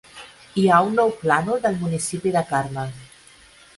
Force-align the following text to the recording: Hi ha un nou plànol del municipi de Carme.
Hi 0.61 0.63
ha 0.69 0.79
un 0.87 0.95
nou 1.01 1.11
plànol 1.19 1.61
del 1.67 1.77
municipi 1.83 2.33
de 2.39 2.43
Carme. 2.53 2.87